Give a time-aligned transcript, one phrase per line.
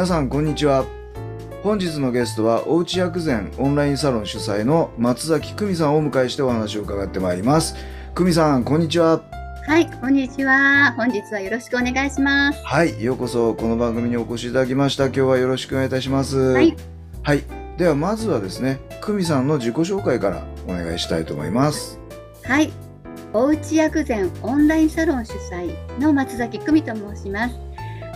[0.00, 0.86] 皆さんこんにちは。
[1.62, 7.74] 本日のゲストはおうち薬膳オンラインサロン主催の松崎久美さんをお迎えしてお話を伺ってまいります。
[8.14, 9.22] 久美さんこんにちは。
[9.66, 10.94] はい、こんにちは。
[10.96, 12.64] 本日はよろしくお願いします。
[12.64, 15.08] はいようこそこの番組にお越しいただきました。
[15.08, 16.38] 今日はよろしくお願いいたします。
[16.38, 16.74] はい、
[17.22, 17.44] はい
[17.76, 22.00] ではまずはですね久美さんの自己紹介からお願いしたいと思います。
[22.44, 22.72] はい、
[23.34, 27.69] おうち薬膳オンラインサロン主催の松崎久美と申します。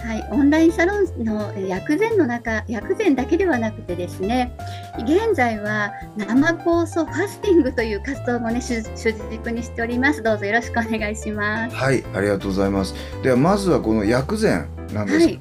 [0.04, 4.54] はい、オンラインサロンのえ薬膳の中、薬膳だけではなくてですね、
[4.98, 10.22] 現在は生酵素ファスティングという活動もね、主主軸にしております。
[10.22, 11.74] どうぞよろしくお願いします。
[11.74, 15.40] はいありがとうございますではまずはこの薬膳なんですけど、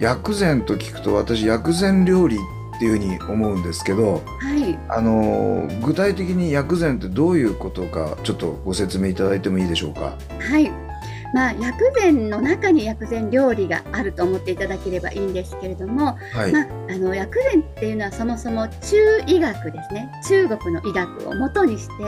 [0.00, 2.38] 薬膳と聞くと私薬膳料理っ
[2.80, 10.16] ていうふうに思うんですけどはい、あのー具体的に薬膳ってどういうことかちょっとご説明いただいてもいいでしょうか？
[10.40, 10.70] はい。
[11.32, 20.10] まあ、薬膳の中に薬膳料理があると思っていただければいいんですけれども、はい、まあ、あの薬膳っていうのはそもそも中医学ですね。
[20.26, 22.04] 中国の医学を元にして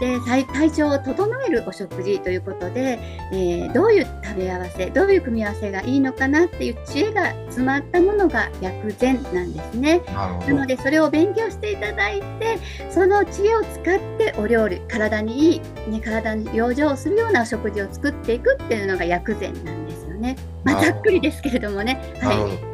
[0.00, 2.98] で体体調を整えるお食事ということで、
[3.32, 10.00] えーどういう食べ合わせどういう組み合わせがいいのかなっていう知恵が詰まったものが薬膳なんですね。
[10.06, 10.46] なるほど。
[10.48, 12.58] なのでそれを勉強していただいて
[12.90, 20.36] その知恵を使ってお料理体にいい、ね、体に養生をするようなお食事を作っていくっていうのが薬膳なんですよね。
[20.64, 22.00] まあ、ざっくりですけれどもね。
[22.20, 22.70] はい。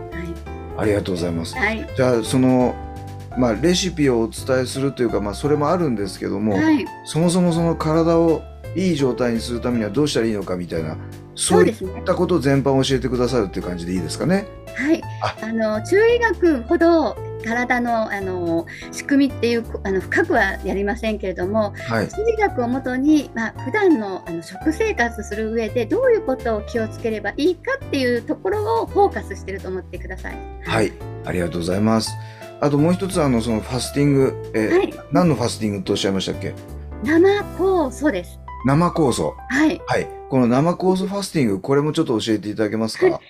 [0.78, 1.54] ありがとうございます。
[1.56, 1.88] はいはい。
[1.96, 2.74] じゃあその
[3.36, 8.42] まあレシピをお伝えするというかまあそれもあるんですけども、はい、そもそもその体を
[8.74, 10.96] いい状態にするためにはどうしたらいいのかみたいな
[11.36, 12.04] そういですねっ。
[12.04, 14.48] たこと全般を教えてくださるっていう感じでいいですかね。
[14.74, 30.36] はいあ、あの中医学ほど体のあの仕組みっていうあの深くはやりませんけれども、はい中医学をもとにまあ普段のあの食生活する上でどういうことを気をつければいいかっていうところをフォーカスしてると思ってください。
[30.64, 30.92] はい、
[31.24, 32.10] ありがとうございます。
[32.60, 36.54] あともう一つあのそのファスティング、えーはい、何のファスティングとおっしゃいましたっけ？
[37.04, 38.40] 生酵素です。
[38.66, 39.36] 生酵素。
[39.48, 43.20] はい、はい、この生酵素ファスティングこれもちょっと教えていただけますか？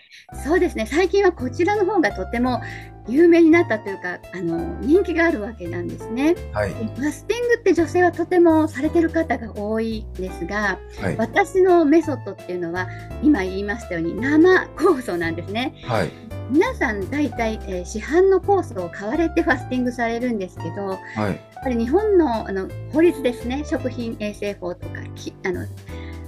[0.45, 0.87] そうですね。
[0.87, 2.63] 最近はこちらの方がとても
[3.07, 6.35] 有名になったというか、あの人気があるわけなんですね。
[6.53, 12.89] はいファスティングって女性はとてもされてる方が多いですが、はい私のメソッドっていうのは
[13.23, 15.75] 今言いましたように生酵素なんですね。
[15.85, 16.11] はい
[16.51, 25.67] 皆さん大体、えー市販の酵素を買われてファスティングされるんですけど、やはいっぱり日本のあの法律ですね、食品衛生法とかきあの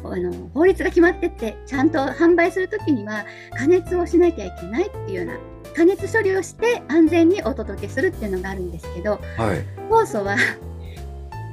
[0.04, 3.24] あの法律が決まってて、ちゃんと販売するときには
[3.56, 5.38] 加熱をしなきゃいけないっていうような
[5.74, 10.36] 加熱処理をして安全にお届けするっていうのがあるんですけど、はい酵素は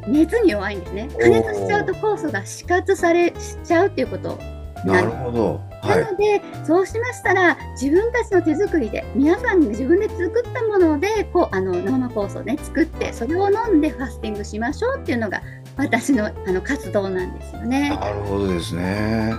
[0.07, 1.09] 熱に弱いんですね。
[1.19, 4.39] 加熱しちゃうと酵素が死活されしちゃうっていうこと
[4.85, 5.74] なるほど。
[5.85, 15.41] はないので、そうしましたら自分たちの手作りで皆さんが自分で作ったものでこうあの生酵素をね作ってそれを飲んでファスティングしましょうっていうのが
[15.78, 17.90] 私のあの活動なんですよね。
[17.90, 19.34] なるほどですね。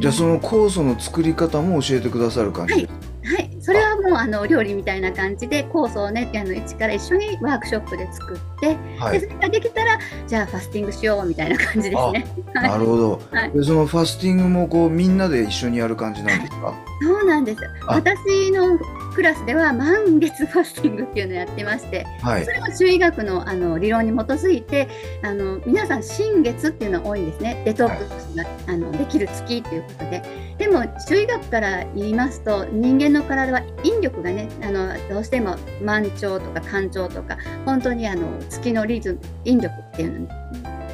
[0.00, 2.99] じゃあその酵素の作り方も教えてくださる感じですはい、
[3.60, 12.26] それはもうあの料理みたいな感じで酵素をねあの一から一緒にワークショップで作って、はいでそれができたらじゃあファスティングしようみたいな感じですね。
[12.54, 13.20] はいなるほど。
[13.30, 16.74] はいでそのファスティングもこうみんなで一緒にやる感じなんですか？
[17.02, 17.60] そうなんです。
[17.86, 18.78] あ私の
[19.10, 24.88] クラスでは満月ファスティングっていうのをやってまして、はいそれは中医学のあの理論に基づいて、
[25.22, 27.62] あの皆さん新月っていうのが多いんですね。
[27.64, 30.22] デトックスが、あのできる月ということで。
[30.58, 40.28] でも中医学から言いますと、人間の体は引力がね、あのどうしても満潮とか干潮とか、本当にあの月のリズム、引力っていうのに。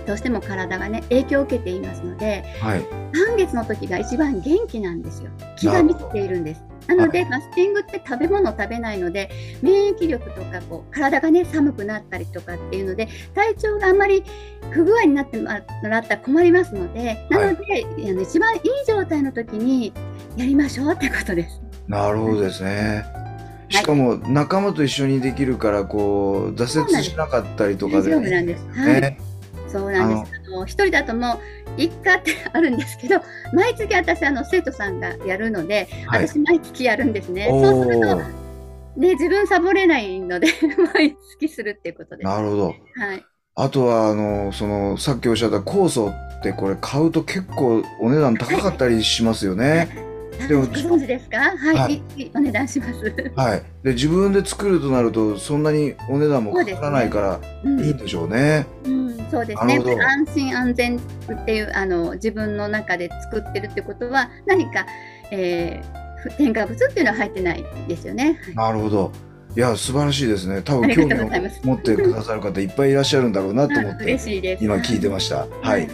[0.07, 2.81] どうしても体がね影響を受けていますのではい
[3.13, 9.31] 満月の時が一番元気なんですよ気が満ちているんですなので、ファスティングって食べ物を食べないので
[9.63, 14.23] 免疫力とかこう体がね寒くなったりとかっていうので体調があんまり
[14.71, 15.59] 不具合になってもら
[15.99, 19.93] ったら困りますのでなので、あの一番いい状態の時に
[20.37, 21.61] やりましょうってことです。
[21.89, 23.05] なるほどですね。
[23.69, 28.67] しかも仲間と一緒にできるからこう挫折しなかったりとかで大丈夫なんです。
[28.69, 29.01] はい。
[29.01, 29.19] ね
[29.69, 30.36] そうなんです。
[30.65, 31.41] 一人だとも
[31.79, 33.21] ういっかってあるんですけど、
[33.53, 37.49] 毎月私あの生徒さんがやるので、はい私毎月やるんですね。
[37.51, 38.25] おそうするとー
[38.97, 40.49] ね自分サボれないので
[40.95, 42.25] 毎月するっていうことです。
[42.25, 42.77] なるほどはい。
[43.59, 50.06] あとはあのそのさっきおっしゃった酵素ってこれ買うと結構お値段高かったりしますよね。
[50.49, 51.39] でもご存知ですか？
[51.39, 51.75] はい。
[51.77, 53.33] はいお値段します。
[53.37, 53.63] はい。
[53.83, 58.67] で自分で作るとなるとそんなにお値段もかからないからうんいいんでしょうね。
[58.85, 64.87] うん、そうですね安心安全っていうあの自分の中で作ってるってことは何か、
[65.31, 68.41] えーふ添加物っていうのは入ってないですよね。
[68.55, 69.13] なるほど。
[69.57, 70.61] いや素晴らしいですね。
[70.63, 71.29] 多分興味を
[71.63, 74.65] 持ってくださる方いっぱいいらっしゃるんだろうなと思あって 嬉しいです。
[74.65, 75.37] 今聞いてました。
[75.37, 75.49] はい。
[75.63, 75.89] はい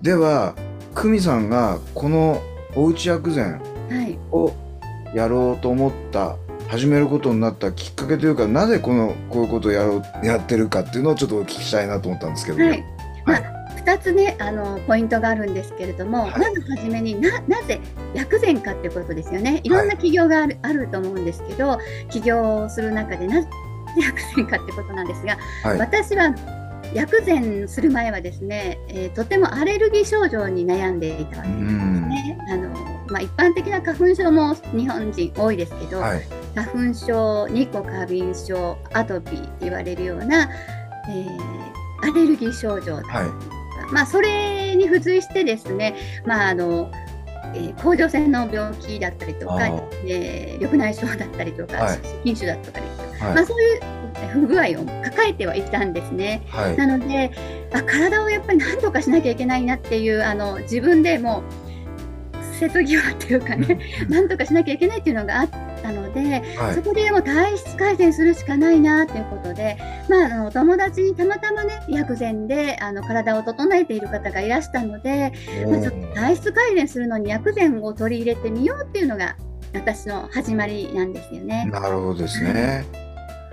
[0.00, 0.54] では
[0.94, 2.42] 久美さんがこの
[2.74, 3.60] おうち薬膳
[3.90, 4.18] はい。
[4.30, 4.52] を
[5.14, 6.36] やろうと思った
[6.68, 12.84] 始めることになったきっかけというかなぜこのこういうことをやろうやってるかっていうのをちょっとお聞きしたいなと思ったんですけども、はい。
[13.26, 17.80] まあはい二つねあのポイントがあるんですけれども、はいまずはじめにななぜ
[18.14, 19.60] 薬膳かっていうことですよね。
[19.64, 21.78] いろんな企業がある,、あると思うんですけど、
[22.08, 23.48] 起業する中でなぜ
[24.00, 26.32] 薬膳かってことなんですが、はい私は
[26.94, 32.08] 薬膳する前はですね、えーとてもアレルギー症状に悩んでいたわうけですん。
[32.08, 32.38] ね。
[32.50, 32.68] あの
[33.08, 36.22] まあ、一般的な花粉症も日本人多いですけど、はい。
[36.54, 40.48] 花粉症、日光過敏症、アトピーって言われるような、
[41.08, 41.62] えー
[42.02, 43.92] アレルギー症状だはい。
[43.92, 45.94] まあ、それに付随してですね、
[46.26, 46.90] まああの
[47.54, 49.66] えー甲状腺の病気だったりとか
[50.06, 51.98] えー緑内障だったりとか、はい。
[52.24, 53.80] 筋腫だったりとか、はいまあ、そういう
[54.32, 56.42] 不具合を抱えてはいたんですね。
[56.48, 57.30] はいなので
[57.72, 61.72] あ体をやっぱり何とかしなきゃいけないなっていうあの自分でもう
[62.58, 65.48] 瀬戸際っていうかね、何とかしなきゃいけないっていうのがあっ
[65.82, 69.76] たので、はいそこでもう体質改善するしかないなということで、
[70.08, 75.32] まあ、あのお友達にたまたまね薬膳であの体を整えている方がいらしたので、
[75.66, 79.36] まあ、ちょっと体質改善するのに薬膳を取り入れてみようっていうのが
[79.74, 81.68] 私の始まりなんですよね。
[81.72, 83.01] なるほどですね。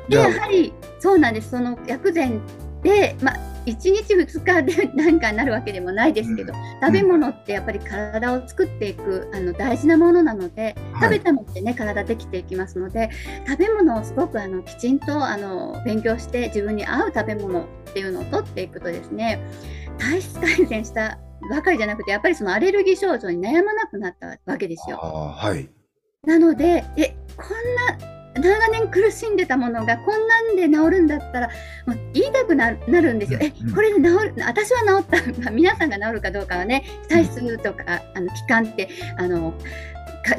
[0.09, 1.51] でやはりそうなんです。
[1.51, 2.41] その薬膳
[2.83, 3.35] で、まあ、
[3.65, 11.09] 1日2日で 何かになるわけでもないですけど、食べ物ってやっぱり体を作っていくあの大事なものなので、はい。
[11.09, 13.09] 食べたものでね体できていきますので
[13.47, 19.39] 食べ物をすごくあのきちんとあの勉強して自分に合う食べ物っていうのを取っていくとですね
[19.97, 21.19] 体質改善した
[21.49, 24.97] ばかりじゃなくてやっぱりそのアレルギー症状に悩まなくなったわけですよ。
[24.97, 25.69] はい。
[26.25, 31.47] なので、え、こんな長年苦しんでたものがこんなんで治るんだったら、
[31.85, 33.39] もう言いたくなるなるんですよ。
[33.41, 39.57] えうん、これで治る、私は治った、 まあ、皆さんが治るかどうかはね、体質とか、あの期間って、あの、か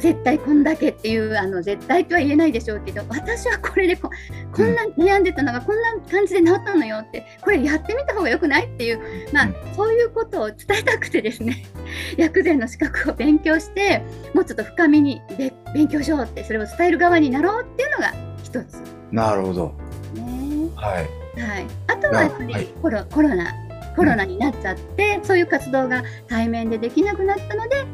[0.00, 4.10] 絶対こんだけっていうあの絶対とは言えないでしょうけど私はこれでこ
[4.52, 9.00] こんな悩んでたのがこんな感じで治ったのよってこれやってみた方がよくないっていう
[9.32, 11.64] まあ、うんそういうことを伝えたくてですね
[12.18, 14.02] 薬膳の資格を勉強して
[14.34, 18.12] もうちょっと深みにべ勉強しようってそれを伝える側になろうっていうのが
[18.42, 18.82] 一つ。
[19.10, 19.74] なるほど。
[20.14, 20.68] ね。
[20.74, 21.40] はい。
[21.40, 22.66] はい、あとはやっぱりはい。
[22.82, 23.54] コロ,、コロナ
[23.96, 27.84] コロナになっちゃって、そういう活動が対面でできなくなったので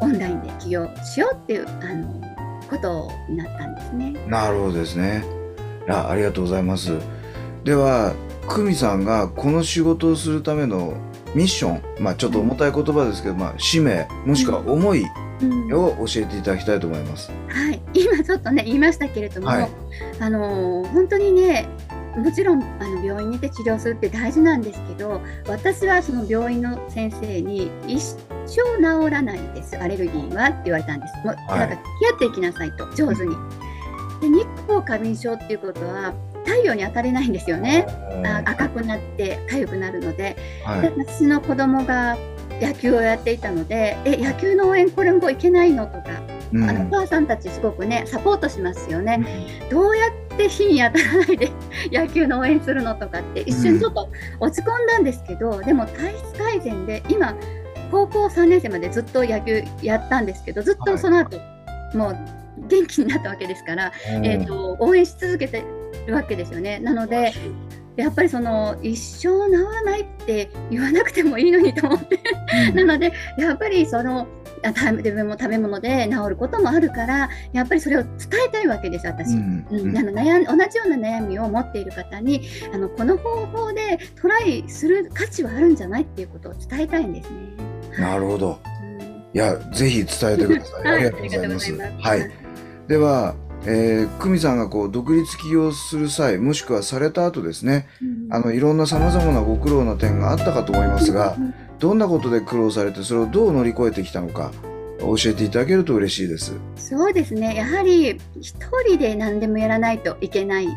[0.00, 2.20] オンラインで起業しようっていうあの
[2.68, 4.12] ことになったんですね。
[4.26, 5.24] なるほどですね。
[5.86, 6.98] いやありがとうございます。
[7.64, 8.14] では
[8.48, 10.94] 久美さんがこの仕事をするための
[11.34, 15.04] ミッションまあちょっと重たい言葉ですけど、まあ、使命もしくは思い
[15.42, 15.72] うん。
[15.74, 19.70] を教えていただきたいと思います、はい、今ちょっとね言いましたけれども、はい。
[20.18, 21.68] あのー本当にね
[22.16, 28.00] もちろんあの病院にて治療するって大事なんですけど私はその病院の先生に一
[28.46, 29.76] 生治らないです。
[29.76, 31.14] アレルギーはって言われたんです。
[31.24, 32.86] もう、はいだから付き合っていきなさいと。
[32.94, 33.36] 上手に。
[34.20, 37.86] で日光過敏症っていうことは太陽に当たれないんですよね。
[38.24, 40.16] あ赤くなって痒くなるので。
[40.16, 40.92] ではい。
[41.06, 42.16] 私の子供が
[42.60, 46.04] 野球をやっていたので「え野球の応援これもいけないの?」とか
[46.52, 46.70] うん。
[46.70, 49.20] あのお母さんたちすごくねサポートしますよね。
[49.70, 51.50] どうやって火に当たらないで
[51.92, 54.08] 野球の応援するのとかって一瞬ちょっと
[54.40, 57.34] 落ち込んだんですけど、でも体質改善で今
[57.90, 61.38] 高校3年生までずっと野球やったんですけどずっとその後、
[61.94, 62.16] もう
[62.68, 64.26] 元気になったわけですから、うん。
[64.26, 65.64] えー、と応援し続けて
[66.06, 66.78] るわけですよね。
[66.78, 67.32] なので
[67.96, 72.20] やっぱりその一生治らないって言わなくてもいいのにと思って。
[72.74, 74.26] なのでやっぱりその
[74.72, 78.12] 自分も食べ物で治ることもあるからやっぱりそれを伝
[78.46, 79.34] えたいわけです私。
[79.34, 82.42] うんうん、あの悩ん同じような悩みを持っている方に
[82.72, 87.36] あのこの方法でトライする価値はあるんじゃないっていうことを伝えたいんですね。
[87.98, 88.60] なるほど。
[88.82, 89.00] うん。
[89.34, 90.94] いやぜひ伝えてください、はい。
[90.94, 91.72] ありがとうございます。
[92.00, 92.30] はい。
[92.88, 93.34] では
[93.68, 97.88] えー、久美さんがこう独立起業する際もしくはされた後ですね
[98.30, 101.36] あのいろんなさまざまなご苦労な点があったかと思いますが
[101.78, 104.52] どんなことで苦労されてそれをどう乗り越えてきたのか
[105.00, 106.54] 教えていただけると嬉しいです。
[106.76, 107.54] そうですね。
[107.54, 108.56] やはり一
[108.86, 110.68] 人で何でもやらないといけない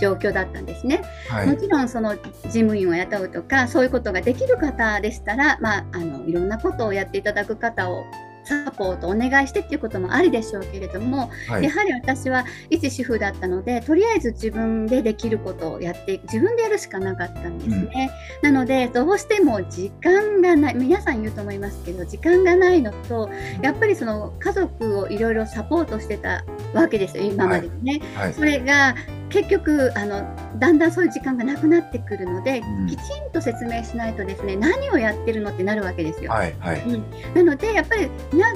[0.00, 8.04] 状況だったんですね、はい、もちろんその事務員を雇うとかそういうことができる方でしたら、まあ、あのいろんなことをやっていただく方を
[8.44, 18.10] サポートお願いしてっていうこともありでしょうけれども、はい、やはり私は一主婦だったのでとりあえず自分でできることをやって自分でやるしかなかったんですね、
[18.42, 23.30] うん、なのでどうしても時間がない皆さん言うと思いますけど時間がないのと
[23.62, 28.24] やっぱりその家族をいろいろサポートしてたわけですよ今までね、はい。
[28.24, 28.94] はい、それが
[29.30, 30.22] 結局あの
[30.58, 36.30] だんだんそういう時間がなくなってくるので、うん、きちんと説明しないとですね何をやってるのってなるわけですよ。
[36.30, 36.80] はいはい。
[36.82, 37.04] うん、
[37.34, 38.52] なのでやっぱりな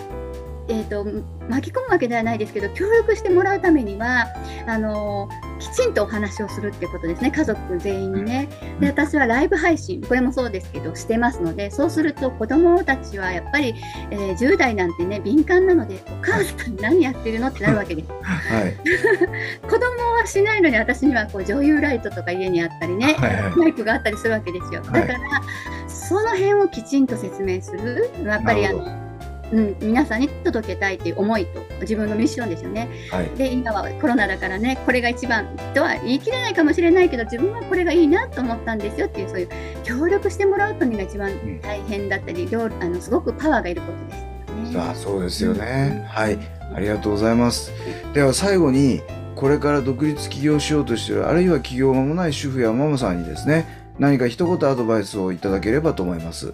[0.68, 1.04] えーと、
[1.48, 4.26] 巻き込むわけではないですけど協力してもらうためには
[4.66, 8.48] あのきちんとお話をするっていうことですね家族全員にね。
[8.78, 13.74] で私はライブ配信これもそうですけどしてますのでそうすると子どもたちはやっぱり、
[14.10, 18.76] えー、10代なんてね敏感なのでお母さん何やってるのってなるわけです、 はい、
[19.66, 24.82] 子供はしないのに私にはこう女優ライトとか家にあったりね、はいはい、マイクがあったりするわけですよ。
[24.82, 29.08] だから、はい、その辺をきちんと説明するやっぱりあの
[29.50, 32.88] うん、皆さんに届けたいっていう思いと自分のミッションですよね。
[33.10, 39.48] はい、で今はコロナだからねこれが一番とは言い切れないかもしれないけど自分はこれがいいなと思ったんですよっていうそういう
[39.84, 41.30] 協力してもらうというのが一番
[41.62, 44.80] 大変だったり、うん、あのすごくパワーがいることです、ね。
[44.80, 46.38] あそうですよね、うん、はい。
[46.74, 47.72] ありがとうございます。
[48.12, 49.00] では最後に
[49.38, 53.66] これから独立起業しようとしているあるいは起業間もない主婦やママさんにですね
[53.96, 56.52] 何か一言アドバイスをいただければと思います。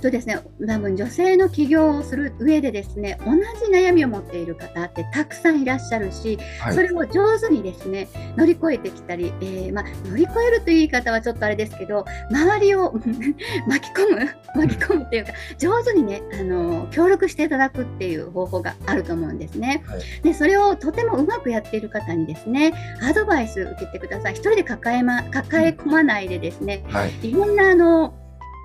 [0.00, 12.92] とですね、多分女性の起業をする上でですね同じ悩みを持っている方ってたくさんいらっしゃるし、はい、それを上手にですね乗り越えてきたり、えー、ま乗り越えるという言い方はちょっとあれですけど周りを
[13.66, 19.82] 巻き込む巻き込むっていうか上手にねあの協力していただくっていう方法があると思うんですね。
[19.86, 24.32] はい、でそれをとてもうまくやっている方にですねアドバイス受けてください。
[24.32, 28.14] 一人で抱え,、ま、抱え込まないでですね、はい、いろんなあの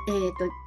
[0.08, 0.65] えーと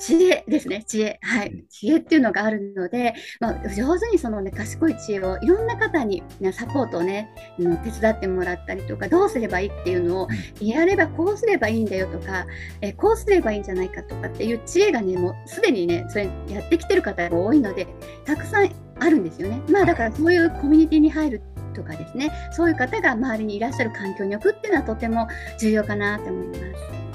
[0.00, 1.18] 知恵ですね、知恵。
[1.22, 1.64] はい。
[1.68, 7.28] 知恵っていうのがあるので、まあ、上手にそのね、賢い知恵をいろんな方に、ね、サポートをね、
[7.58, 10.28] 手伝ってもらったりとか、どうすればいいっていうのを、
[10.58, 12.46] やればこうすればいいんだよとか、
[12.80, 17.86] えこうすればいいんじゃないかとかっていう知恵がね、もうすでにね、それやってきてる方が多いので、
[18.24, 19.60] たくさんあるんですよね。
[19.68, 21.42] まあだからそういうコミュニティに入る
[21.74, 25.28] とかですね、そういう方が周りにいらっしゃる環境に置くっていうのはとても
[25.58, 26.60] 重要かなと思います。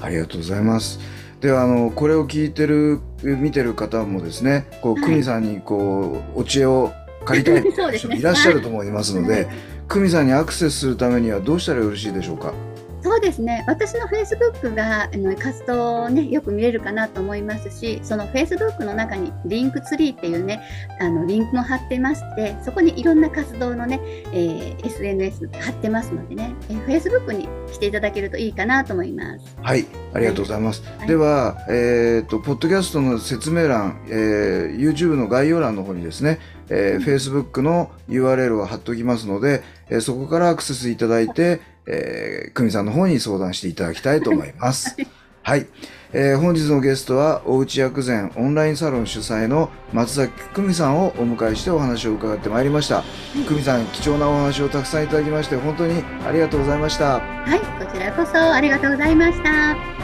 [0.02, 1.25] ありがとうございます。
[1.40, 6.92] ではあのこれを聞いてる見てる方もですねこう、はい、久美さんにこうお知恵を
[7.24, 7.58] 借りた
[7.92, 9.48] い人もいらっしゃると思いますので、はい、
[9.88, 12.54] 久美さんにアクセスするためにはどうしたらよろしいでしょうか？
[13.02, 13.64] そうですね。
[13.66, 20.62] 私のフェイスブックがあの活動を、ね、よく見れるかなと思いますしそのフェイスブックの中にリンクツリーっていうね
[21.00, 24.00] あのリンクも貼ってましてそこにいろんな活動のね、
[24.32, 29.56] えー、SNS 貼ってますのでね、えー、フェイスブックに来ていただけるといいかなと思います。
[29.62, 36.38] はいありがとうございます、はい、では、えーと、ポッドキャストの説明欄、えー、YouTube の概要欄の方にですね
[36.68, 44.96] えー、Facebook の URL を貼っておきますので、えー、そこからアクセスいただいて、えー、久美さんの方に相談していただきたいと思います。
[45.42, 45.66] はい、
[46.12, 53.04] えー、本日のゲストは、おうち薬膳オンラインサロン主催の松崎久美さんをお迎えしてお話を伺ってまいりました。
[53.48, 57.20] 久美さん、貴重なお話をたくさんいただきまして、本当にありがとうございました。
[57.20, 59.95] はい、こちらこそありがとうございました。